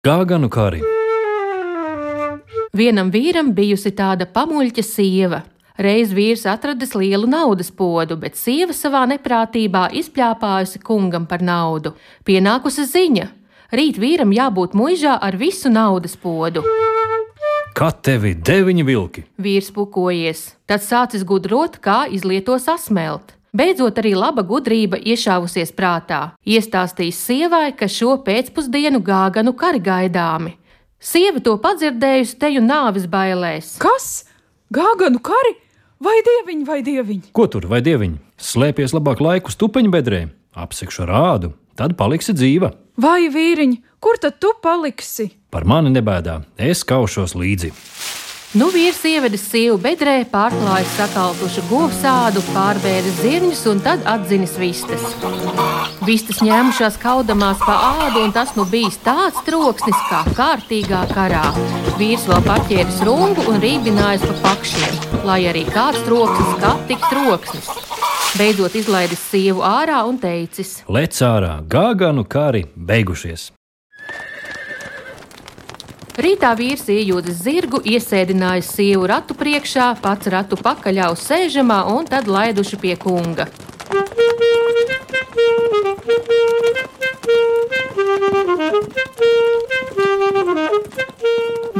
Gāganu 0.00 0.48
kari. 0.48 0.78
Vienam 2.72 3.10
vīram 3.12 3.50
bijusi 3.52 3.90
tāda 3.92 4.24
pamuļķa 4.24 4.84
sieva. 4.86 5.42
Reiz 5.76 6.14
vīrs 6.16 6.46
atradis 6.48 6.94
lielu 6.96 7.28
naudas 7.28 7.68
podu, 7.68 8.16
bet 8.16 8.38
sieva 8.40 8.72
savā 8.72 9.02
neprātībā 9.10 9.90
izpļāpājusi 10.00 10.80
kungam 10.80 11.26
par 11.28 11.44
naudu. 11.44 11.92
Pienākusi 12.24 12.86
ziņa: 12.88 13.26
rīt 13.76 14.00
vīram 14.00 14.32
jābūt 14.32 14.72
muižā 14.72 15.18
ar 15.20 15.36
visu 15.36 15.68
naudas 15.68 16.16
podu. 16.16 16.64
Kā 17.76 17.90
tevi 17.92 18.32
deviņi 18.32 18.86
vilki? 18.88 19.26
Vīrs 19.36 19.68
pukojies, 19.68 20.46
tad 20.64 20.80
sācis 20.80 21.28
gudrot, 21.28 21.76
kā 21.76 22.06
izlieto 22.08 22.56
sasmelt. 22.56 23.36
Beidzot, 23.50 23.96
arī 23.98 24.12
laba 24.14 24.44
gudrība 24.46 24.98
iešāvusies 25.02 25.72
prātā. 25.74 26.20
Iestāstījis 26.46 27.18
sievai, 27.18 27.70
ka 27.74 27.88
šo 27.90 28.14
pēcpusdienu 28.22 29.00
gāganu 29.02 29.56
kari 29.58 29.82
gaidāmi. 29.82 30.54
Sieva 31.02 31.42
to 31.42 31.56
padzirdējusi 31.58 32.38
teju 32.38 32.62
nāves 32.62 33.08
bailēs. 33.10 33.72
Kas? 33.82 34.28
Gāganu 34.70 35.18
kari? 35.18 35.56
Vai 36.00 36.14
dieviņi, 36.24 36.64
vai 36.68 36.78
dieviņi? 36.86 37.32
Ko 37.36 37.48
tur, 37.50 37.66
vai 37.68 37.82
dieviņi? 37.84 38.20
Slēpies 38.40 38.94
labāk 38.96 39.18
laiku 39.24 39.52
stupeņu 39.52 39.90
bedrē, 39.92 40.22
apsekšu 40.54 41.08
rādu, 41.10 41.50
tad 41.76 41.96
paliksi 41.98 42.36
dzīva. 42.36 42.70
Vai 43.00 43.26
vīriņi, 43.32 43.80
kur 44.00 44.20
tad 44.22 44.38
tu 44.38 44.54
paliksi? 44.62 45.30
Par 45.50 45.66
mani 45.66 45.90
nebēdā, 45.90 46.38
es 46.56 46.86
kaušos 46.86 47.34
līdzi. 47.34 47.74
Nu 48.50 48.66
vīrs 48.74 48.98
ievedis 49.06 49.44
sievu 49.46 49.76
bedrē, 49.78 50.24
pārklājis 50.26 50.96
sakaltušu 50.96 51.62
govsādu, 51.68 52.40
pārbēris 52.50 53.20
zirņus 53.20 53.60
un 53.70 53.82
tad 53.84 54.02
atzinis 54.10 54.56
vistas. 54.58 55.04
Vistas 56.02 56.40
ņēmušās 56.42 56.96
kaudamās 56.98 57.62
pa 57.62 57.76
ādu, 57.92 58.24
un 58.24 58.34
tas 58.34 58.50
nu 58.58 58.64
bijis 58.66 58.98
tāds 59.04 59.38
troksnis 59.46 60.00
kā 60.08 60.24
kārtīgā 60.34 61.04
karā. 61.12 61.44
Vīrs 62.00 62.26
vēl 62.26 62.42
paķēris 62.48 62.98
rungu 63.06 63.46
un 63.52 63.62
rībinājis 63.62 64.26
pa 64.26 64.36
pakšiem, 64.48 64.98
lai 65.30 65.38
arī 65.52 65.62
kāds 65.70 66.02
troksnis, 66.08 66.58
kā 66.58 66.74
tik 66.90 67.06
troksnis. 67.06 67.70
Beidzot 68.34 68.74
izlaidis 68.82 69.22
sievu 69.30 69.62
ārā 69.62 70.02
un 70.10 70.18
teicis: 70.18 70.80
Lec 70.90 71.22
ārā, 71.22 71.60
gāganu 71.70 72.26
kari 72.26 72.66
beigušies. 72.74 73.52
Rītā 76.20 76.50
vīrs 76.52 76.82
iejūdzis 76.92 77.38
zirgu, 77.46 77.78
iesēdinājis 77.80 78.66
sievu 78.76 79.06
ratu 79.08 79.32
priekšā, 79.40 79.86
pats 80.04 80.28
ratu 80.28 80.58
pakaļā 80.60 81.06
uz 81.14 81.22
sēžamā 81.24 81.78
un 81.94 82.04
tad 82.10 82.28
laiduši 82.28 82.76
pie 82.82 82.92
kunga. 83.00 83.46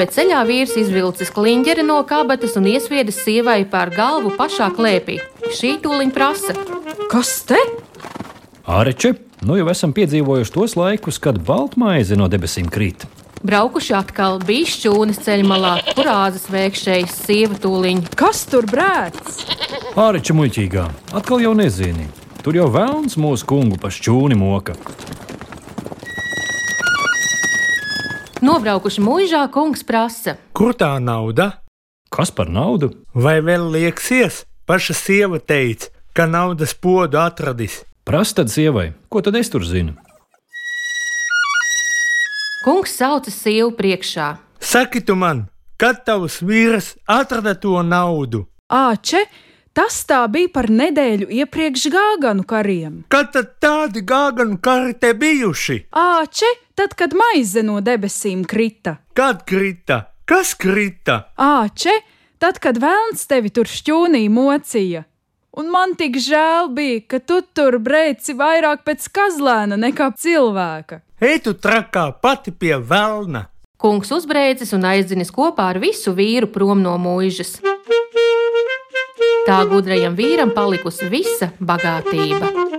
Bet 0.00 0.16
ceļā 0.16 0.40
vīrs 0.48 0.72
izvilcis 0.80 1.28
kliņģeri 1.36 1.84
no 1.84 2.00
kabatas 2.08 2.56
un 2.56 2.72
iesviedis 2.72 3.20
sievai 3.20 3.60
pār 3.68 3.92
galvu 3.92 4.32
pašā 4.40 4.72
klēpī. 4.72 5.20
Šī 5.52 5.76
tūliņ 5.84 6.16
prasa. 6.16 6.56
Kas 7.12 7.36
te? 7.44 7.60
Āreče, 8.64 9.18
nu 9.44 9.60
jau 9.60 9.68
esam 9.68 9.92
piedzīvojuši 9.92 10.56
tos 10.56 10.80
laikus, 10.80 11.20
kad 11.20 11.44
baltmaize 11.44 12.16
no 12.16 12.32
debesīm 12.32 12.72
krīt. 12.72 13.04
Braukuši 13.40 13.94
atkal 13.96 14.36
bija 14.44 14.68
šķūnis 14.68 15.22
ceļmalā, 15.24 15.70
kur 15.96 16.08
āzas 16.12 16.44
vēkšējas 16.52 17.14
sieva 17.24 17.56
tūliņ. 17.62 18.02
Kas 18.12 18.42
tur 18.50 18.66
brēc? 18.68 19.16
Āreče 19.96 20.36
muļķīgā, 20.36 20.84
atkal 21.16 21.40
jau 21.40 21.54
nezini. 21.56 22.04
Tur 22.44 22.58
jau 22.58 22.66
vēlns 22.72 23.16
mūsu 23.20 23.48
kungu 23.48 23.78
pa 23.80 23.88
šķūni 23.88 24.36
moka. 24.36 24.76
Nobraukuši 28.44 29.04
mūžā, 29.04 29.46
kungs 29.52 29.86
prasa. 29.88 30.36
Kur 30.52 30.76
tā 30.76 30.92
nauda? 31.00 31.62
Kas 32.12 32.32
par 32.32 32.52
naudu? 32.52 32.92
Vai 33.16 33.38
vēl 33.40 33.70
lieksies? 33.72 34.44
Paša 34.68 34.96
sieva 35.00 35.40
teica, 35.40 35.88
ka 36.12 36.28
naudas 36.28 36.76
podu 36.76 37.20
atradis. 37.24 37.86
Prasa 38.04 38.42
tad 38.42 38.52
sievai, 38.52 38.90
ko 39.08 39.24
tad 39.24 39.40
es 39.40 39.48
tur 39.48 39.64
zinu? 39.64 39.96
Kungs 42.60 42.92
sauca 42.92 43.32
sievu 43.32 43.70
priekšā. 43.72 44.34
Saki 44.60 45.00
tu 45.00 45.14
man, 45.16 45.46
kad 45.80 46.02
tavs 46.04 46.42
vīrs 46.44 46.90
atrada 47.08 47.54
to 47.56 47.80
naudu? 47.80 48.42
Āče, 48.68 49.22
tas 49.72 50.02
tā 50.04 50.18
bija 50.28 50.50
par 50.52 50.68
nedēļu 50.68 51.30
iepriekš 51.40 51.86
gāganu 51.94 52.44
kariem. 52.44 52.98
Kad 53.08 53.32
tad 53.32 53.54
tādi 53.64 54.04
gāganu 54.04 54.60
kari 54.60 54.92
te 54.92 55.14
bijuši? 55.16 55.78
Āče, 55.96 56.52
tad, 56.76 56.92
kad 57.00 57.16
maize 57.16 57.64
no 57.64 57.80
debesīm 57.80 58.44
krita. 58.44 58.98
Kad 59.16 59.46
krita? 59.48 60.02
Kas 60.28 60.52
krita? 60.52 61.30
Āče, 61.40 61.96
tad, 62.44 62.60
kad 62.60 62.76
vēlns 62.76 63.24
tevi 63.24 63.48
tur 63.56 63.72
šķūnī 63.72 64.26
mocīja. 64.28 65.06
Un 65.58 65.70
man 65.70 65.96
tik 65.98 66.14
žēl 66.22 66.70
bija, 66.74 67.00
ka 67.10 67.18
tu 67.18 67.40
tur 67.42 67.80
brēci 67.82 68.36
vairāk 68.38 68.84
pēc 68.86 69.08
kazlēna 69.10 69.78
nekā 69.80 70.12
cilvēka. 70.14 71.00
Ej 71.20 71.42
tu 71.46 71.56
trakā 71.58 72.06
pati 72.22 72.54
pie 72.54 72.76
velna! 72.78 73.48
Kungs 73.80 74.12
uzbrēcis 74.12 74.74
un 74.76 74.84
aizdzinis 74.86 75.32
kopā 75.34 75.70
ar 75.72 75.80
visu 75.82 76.12
vīru 76.14 76.50
prom 76.52 76.84
no 76.84 76.94
mūžas. 77.00 77.56
Tā 79.48 79.60
gudrajam 79.66 80.14
vīram 80.14 80.52
palikusi 80.54 81.08
visa 81.10 81.50
bagātība. 81.58 82.69